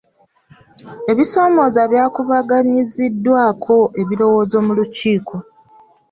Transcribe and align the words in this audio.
Ebisoomooza 1.11 1.81
byakubaganyiziddwako 1.91 3.75
ebirowoozo 4.01 4.55
mu 4.65 4.71
lukiiko. 4.77 5.35